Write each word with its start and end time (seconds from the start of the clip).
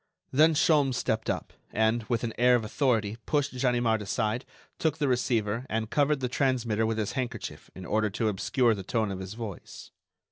Then 0.31 0.55
Sholmes 0.55 0.95
stepped 0.95 1.29
up, 1.29 1.53
and, 1.71 2.01
with 2.09 2.23
an 2.23 2.33
air 2.39 2.55
of 2.55 2.65
authority, 2.65 3.17
pushed 3.27 3.55
Ganimard 3.55 4.01
aside, 4.01 4.45
took 4.79 4.97
the 4.97 5.07
receiver, 5.07 5.67
and 5.69 5.91
covered 5.91 6.21
the 6.21 6.27
transmitter 6.27 6.87
with 6.87 6.97
his 6.97 7.11
handkerchief 7.11 7.69
in 7.75 7.85
order 7.85 8.09
to 8.09 8.27
obscure 8.27 8.73
the 8.73 8.81
tone 8.81 9.11
of 9.11 9.19
his 9.19 9.35
voice. 9.35 9.91